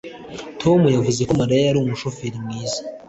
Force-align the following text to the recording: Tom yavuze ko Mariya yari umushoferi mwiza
Tom 0.61 0.81
yavuze 0.95 1.21
ko 1.27 1.33
Mariya 1.39 1.61
yari 1.67 1.77
umushoferi 1.79 2.37
mwiza 2.45 2.79